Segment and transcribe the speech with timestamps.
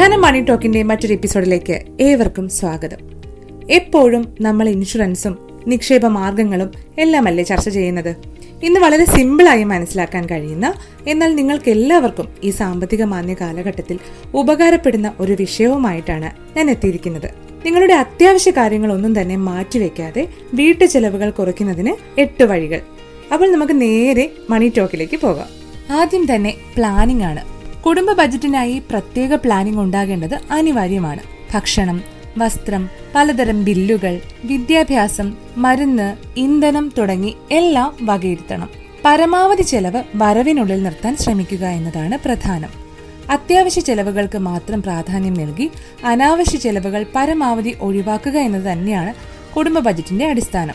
[0.00, 2.96] ധനം മണി ടോക്കിന്റെ മറ്റൊരു എപ്പിസോഡിലേക്ക് ഏവർക്കും സ്വാഗതം.
[3.70, 8.16] എപ്പോഴും നമ്മൾ ഇൻഷുറൻസും നിക്ഷേപ മാർഗങ്ങളും എല്ലാമല്ലേ ചർച്ച ചെയ്യുന്നത്?
[8.62, 10.74] ഇന്ന് വളരെ സിമ്പിളായി മനസ്സിലാക്കാൻ കഴിയുന്ന
[11.06, 13.98] എന്നാൽ നിങ്ങൾക്ക് എല്ലാവർക്കും ഈ സാമ്പത്തിക മാന്യ കാലഘട്ടത്തിൽ
[14.34, 17.30] ഉപകാരപ്പെടുന്ന ഒരു വിഷയവുമായിട്ടാണ് ഞാൻ എത്തിയിരിക്കുന്നത്.
[17.66, 22.80] നിങ്ങളുടെ അത്യാവശ്യ കാര്യങ്ങളൊന്നും തന്നെ മാറ്റിവെക്കാതെ വീട്ടു ചെലവുകൾ കുറയ്ക്കുന്നതിന് എട്ട് വഴികൾ.
[23.32, 25.46] അപ്പോൾ നമുക്ക് നേരെ മണി ടോക്കിലേക്ക് പോകാം.
[25.92, 27.59] ആദ്യം തന്നെ പ്ലാനിംഗ് ആണ്.
[27.86, 31.20] കുടുംബ ബജറ്റിനായി പ്രത്യേക പ്ലാനിംഗ് ഉണ്ടാകേണ്ടത് അനിവാര്യമാണ്.
[31.54, 32.02] ഭക്ഷണം
[32.38, 38.68] വസ്ത്രം പലതരം ബില്ലുകൾ വിദ്യാഭ്യാസം മരുന്ന് ഇന്ധനം തുടങ്ങി എല്ലാം വകയിരുത്തണം.
[39.04, 42.68] പരമാവധി ചെലവ് വരവിനുള്ളിൽ നിർത്താൻ ശ്രമിക്കുക എന്നതാണ് പ്രധാനം.
[43.30, 45.70] അത്യാവശ്യ ചെലവുകൾക്ക് മാത്രം പ്രാധാന്യം നൽകി
[46.04, 49.14] അനാവശ്യ ചെലവുകൾ പരമാവധി ഒഴിവാക്കുക എന്നത് തന്നെയാണ്
[49.54, 50.74] കുടുംബ ബജറ്റിന്റെ അടിസ്ഥാനം.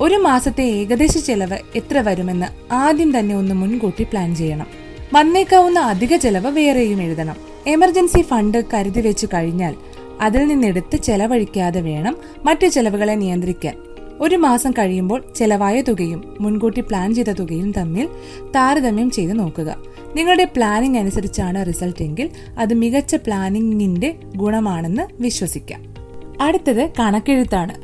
[0.00, 4.83] ഒരു മാസത്തെ ഏകദേശ ചെലവ് എത്ര വരുമെന്ന് ആദ്യം തന്നെ ഒന്ന് മുൻകൂട്ടി പ്ലാൻ ചെയ്യണം.
[5.14, 7.36] വന്നേക്കാവുന്ന അധിക ചെലവ് വേറെയും എഴുതണം.
[7.66, 9.74] എമർജൻസി ഫണ്ട് കരുതി വെച്ചു കഴിഞ്ഞാൽ
[10.20, 13.74] അതിൽ നിന്നെടുത്ത് ചെലവഴിക്കാതെ വേണം മറ്റു ചെലവുകളെ നിയന്ത്രിക്കാൻ.
[14.20, 18.08] ഒരു മാസം കഴിയുമ്പോൾ ചെലവായ തുകയും മുൻകൂട്ടി പ്ലാൻ ചെയ്ത തുകയും തമ്മിൽ
[18.56, 19.76] താരതമ്യം ചെയ്ത് നോക്കുക.
[20.16, 25.82] നിങ്ങളുടെ പ്ലാനിംഗ് അനുസരിച്ചാണ് റിസൾട്ട് എങ്കിൽ അത് മികച്ച പ്ലാനിങ്ങിന്റെ ഗുണമാണെന്ന് വിശ്വസിക്കാം.
[26.40, 27.74] അടുത്തത് കണക്കെഴുത്താണ്.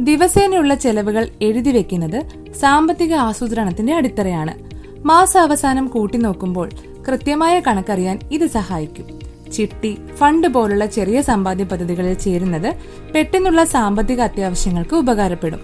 [0.00, 4.69] ദിവസേനയുള്ള ചെലവുകൾ എഴുതി വെക്കുന്നത് സാമ്പത്തിക ആസൂത്രണത്തിന്റെ അടിത്തറയാണ്.
[5.04, 6.68] മാസാവസാനം കൂട്ടി നോക്കുമ്പോൾ
[7.08, 9.20] കൃത്യമായ കണക്കറിയാൻ ഇത് സഹായിക്കും.
[9.52, 12.74] ചിട്ടി ഫണ്ട് പോലുള്ള ചെറിയ സമ്പാദ്യ പദ്ധതികളിൽ ചേരുന്നത്
[13.14, 15.60] പെട്ടെന്നുള്ള സാമ്പത്തിക അത്യാവശ്യങ്ങൾക്ക് ഉപകാരപ്പെടും.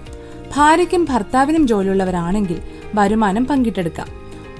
[0.56, 2.58] ഭാര്യയ്ക്കും ഭർത്താവിനും ജോലിയുള്ളവരാണെങ്കിൽ
[2.94, 4.06] വരുമാനം പങ്കിട്ടെടുക്കാം.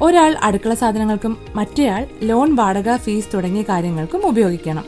[0.02, 4.84] ഒരാൾ അടുക്കള സാധനങ്ങൾക്കും മറ്റേയാൾ ലോൺ വാടക ഫീസ് തുടങ്ങിയ കാര്യങ്ങൾക്കും ഉപയോഗിക്കണം.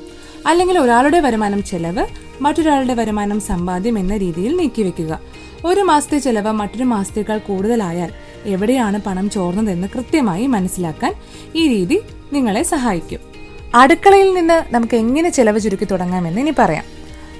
[0.47, 2.06] അല്ലെങ്കിൽ ഒരാളുടെ വരുമാനം ചെലവ്
[2.41, 5.20] മറ്റൊരാളുടെ വരുമാനം സമ്പാദ്യം എന്ന രീതിയിൽ നീക്കിവെക്കുക.
[5.67, 8.11] ഒരു മാസത്തെ ചെലവ് മറ്റൊരു മാസത്തേക്കാൾ കൂടുതലായാൽ
[8.44, 11.14] എവിടെയാണ് പണം ചോർന്നതെന്ന് കൃത്യമായി മനസ്സിലാക്കാൻ
[11.55, 12.00] ഈ രീതി
[12.33, 13.20] നിങ്ങളെ സഹായിക്കും.
[13.75, 16.85] അടുക്കളയിൽ നിന്ന് നമുക്ക് എങ്ങനെ ചെലവ് ചുരുക്കി തുടങ്ങാമെന്ന് ഇനി പറയാം.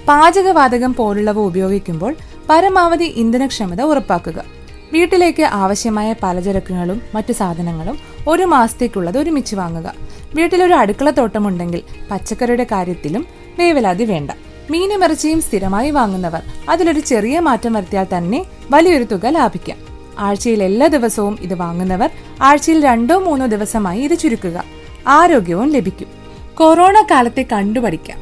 [0.09, 2.15] പാചകവാതകം പോലുള്ളവ ഉപയോഗിക്കുമ്പോൾ
[2.51, 4.45] പരമാവധി ഇന്ധനക്ഷമത ഉറപ്പാക്കുക.
[4.93, 9.95] വീട്ടിലേക്ക് ആവശ്യമായ പലചരക്കുകളും മറ്റു സാധനങ്ങളും ഒരു മാസത്തേക്കുള്ളത് ഒരുമിച്ച് വാങ്ങുക.
[10.35, 13.27] വീട്ടിലൊരു അടുക്കള തോട്ടമുണ്ടെങ്കിൽ പച്ചക്കറിയുടെ കാര്യത്തിലും
[13.59, 14.31] വേവലാതി വേണ്ട.
[14.71, 19.88] മീനും ഇറച്ചിയും സ്ഥിരമായി വാങ്ങുന്നവർ അതിലൊരു ചെറിയ മാറ്റം വരുത്തിയാൽ തന്നെ വലിയൊരു തുക ലാഭിക്കാം.
[20.19, 22.11] ആഴ്ചയിൽ എല്ലാ ദിവസവും ഇത് വാങ്ങുന്നവർ
[22.43, 24.65] ആഴ്ചയിൽ രണ്ടോ മൂന്നോ ദിവസമായി ഇത് ചുരുക്കുക.
[25.07, 26.09] ആരോഗ്യവും ലഭിക്കും.
[26.55, 28.19] കൊറോണ കാലത്തെ കണ്ടുപഠിക്കാം.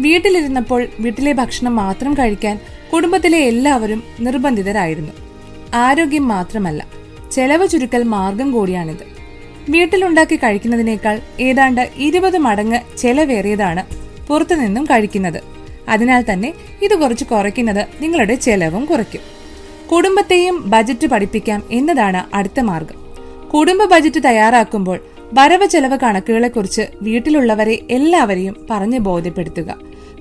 [0.00, 2.60] വീട്ടിലിരുന്നപ്പോൾ വീട്ടിലെ ഭക്ഷണം മാത്രം കഴിക്കാൻ
[2.92, 5.12] കുടുംബത്തിലെ എല്ലാവരും നിർബന്ധിതരായിരുന്നു.
[5.74, 6.86] ആരോഗ്യം മാത്രമല്ല
[7.32, 9.18] ചെലവ് ചുരുക്കൽ മാർഗം കൂടിയാണിത്.
[9.70, 13.86] വീട്ടിലുണ്ടാക്കി കഴിക്കുന്നതിനേക്കാൾ ഏതാണ്ട് ഇരുപത് മടങ്ങ് ചെലവേറിയതാണ്
[14.26, 15.42] പുറത്തുനിന്നും കഴിക്കുന്നത്.
[15.88, 19.37] അതിനാൽ തന്നെ ഇത് കുറച്ച് കുറയ്ക്കുന്നത് നിങ്ങളുടെ ചെലവും കുറയ്ക്കും.
[19.92, 23.08] കുടുംബത്തെയും ബജറ്റ് പഠിപ്പിക്കാം എന്നതാണ് അടുത്ത മാർഗം.
[23.48, 24.98] കുടുംബ ബജറ്റ് തയ്യാറാക്കുമ്പോൾ
[25.32, 29.78] വരവ് ചെലവ് കണക്കുകളെക്കുറിച്ച് വീട്ടിലുള്ളവരെ എല്ലാവരെയും പറഞ്ഞ് ബോധ്യപ്പെടുത്തുക.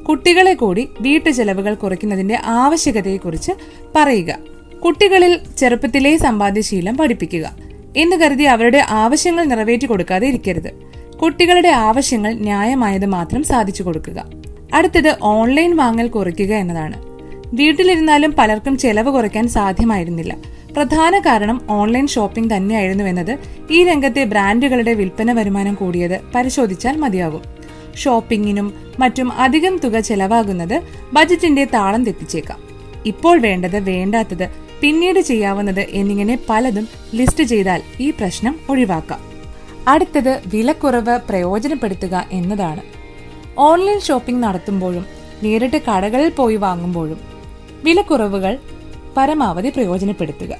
[0.10, 3.52] കുട്ടികളെ കൂടി വീട്ടു ചെലവുകൾ കുറയ്ക്കുന്നതിന്റെ ആവശ്യകതയെക്കുറിച്ച്
[3.96, 4.38] പറയുക.
[4.86, 7.52] കുട്ടികളിൽ ചെറുപ്പത്തിലെ സമ്പാദ്യശീലം പഠിപ്പിക്കുക.
[7.98, 10.72] എന്ന് കരുതി അവരുടെ ആവശ്യങ്ങൾ നിറവേറ്റി കൊടുക്കാതെ ഇരിക്കരുത്.
[11.18, 14.26] കുട്ടികളുടെ ആവശ്യങ്ങൾ ന്യായമായത് മാത്രം സാധിച്ചു കൊടുക്കുക.
[14.74, 17.17] അടുത്തത് ഓൺലൈൻ വാങ്ങൽ കുറയ്ക്കുക എന്നതാണ്.
[17.54, 20.38] വീട്ടിലിരുന്നാലും പലർക്കും ചെലവ് കുറയ്ക്കാൻ സാധ്യമായിരുന്നില്ല.
[20.74, 23.38] പ്രധാന കാരണം ഓൺലൈൻ ഷോപ്പിംഗ് തന്നെയായിരുന്നു എന്നത്
[23.72, 27.42] ഈ രംഗത്തെ ബ്രാൻഡുകളുടെ വിൽപ്പന വരുമാനം കൂടിയത് പരിശോധിച്ചാൽ മതിയാകും.
[27.96, 30.82] ഷോപ്പിംഗിനും മറ്റും അധികം തുക ചെലവാകുന്നത്
[31.14, 32.60] ബജറ്റിന്റെ താളം തെറ്റിച്ചേക്കാം.
[33.06, 39.20] ഇപ്പോൾ വേണ്ടത് വേണ്ടാത്തത് പിന്നീട് ചെയ്യാവുന്നത് എന്നിങ്ങനെ പലതും ലിസ്റ്റ് ചെയ്താൽ ഈ പ്രശ്നം ഒഴിവാക്കാം.
[39.88, 42.82] അടുത്തത് വിലക്കുറവ് പ്രയോജനപ്പെടുത്തുക എന്നതാണ്.
[43.58, 45.06] ഓൺലൈൻ ഷോപ്പിംഗ് നടത്തുമ്പോഴും
[45.44, 47.37] നേരിട്ട് കടകളിൽ പോയി വാങ്ങുമ്പോഴും
[47.88, 48.60] വിലക്കുറവുകൾ
[49.18, 50.58] പരമാവധി പ്രയോജനപ്പെടുത്തുക.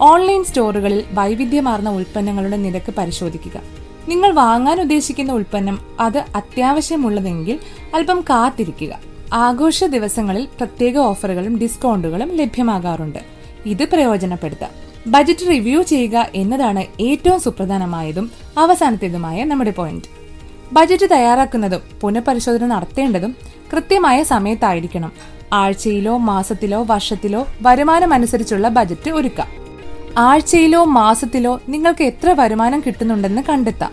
[0.00, 3.60] ഓൺലൈൻ സ്റ്റോറുകളിൽ വൈവിധ്യമാർന്ന ഉൽപ്പന്നങ്ങളുടെ നിരക്ക് പരിശോധിക്കുക.
[4.08, 7.58] നിങ്ങൾ വാങ്ങാൻ ഉദ്ദേശിക്കുന്ന ഉൽപ്പന്നം അത് അത്യാവശ്യമുള്ളതെങ്കിൽ
[7.94, 8.98] അല്പം കാത്തിരിക്കുക.
[9.32, 13.18] ആഘോഷ ദിവസങ്ങളിൽ പ്രത്യേക ഓഫറുകളും ഡിസ്കൗണ്ടുകളും ലഭ്യമാകാറുണ്ട്.
[13.66, 14.70] ഇത് പ്രയോജനപ്പെടുത്താം.
[15.06, 20.04] ബജറ്റ് റിവ്യൂ ചെയ്യുക എന്നതാണ് ഏറ്റവും സുപ്രധാനമായതും അവസാനത്തേതുമായ നമ്മുടെ പോയിന്റ്.
[20.72, 23.36] ബജറ്റ് തയ്യാറാക്കുന്നതും പുനഃപരിശോധന നടത്തേണ്ടതും
[23.72, 25.39] കൃത്യമായ സമയത്തായിരിക്കണം.
[25.52, 29.48] ആഴ്ചയിലോ മാസത്തിലോ വർഷത്തിലോ വരുമാനമനുസരിച്ചുള്ള ബജറ്റ് ഒരുക്കാം.
[30.18, 33.92] ആഴ്ചയിലോ മാസത്തിലോ നിങ്ങൾക്ക് എത്ര വരുമാനം കിട്ടുന്നുണ്ടെന്ന് കണ്ടെത്താം.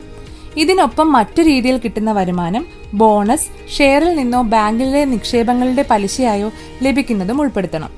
[0.57, 6.51] ഇതിനൊപ്പം മറ്റു രീതിയിൽ കിട്ടുന്ന വരുമാനം ബോണസ് ഷെയറിൽ നിന്നോ ബാങ്കിലെ നിക്ഷേപങ്ങളുടെ പലിശയായോ
[6.81, 7.89] ലഭിക്കുന്നതും ഉൾപ്പെടുത്തണം.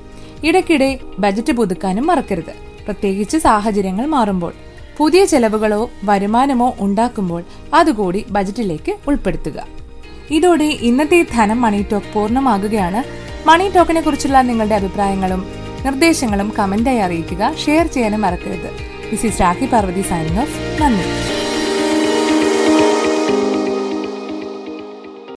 [0.44, 2.54] ഇടയ്ക്കിടെ ബജറ്റ് പുതുക്കാനും മറക്കരുത്.
[2.84, 4.52] പ്രത്യേകിച്ച് സാഹചര്യങ്ങൾ മാറുമ്പോൾ.
[4.96, 9.66] പുതിയ ചെലവുകളോ വരുമാനമോ ഉണ്ടാക്കുമ്പോൾ അതുകൂടി ബജറ്റിലേക്ക് ഉൾപ്പെടുത്തുക.
[10.30, 13.19] ഇതോടെ ഇന്നത്തെ ധനം മണി ടോക്ക് പൂർണമാകുകയാണ്.
[13.46, 15.46] മണി ടോക്കിനെ കുറിച്ചുള്ള നിങ്ങളുടെ അഭിപ്രായങ്ങളും
[15.84, 17.54] നിർദ്ദേശങ്ങളും കമന്റായി അറിയിക്കുക.
[17.66, 18.70] ഷെയർ ചെയ്യാനും മറക്കരുത്.
[19.10, 21.39] This is Rakhi Parvathy signing off നന്ദി.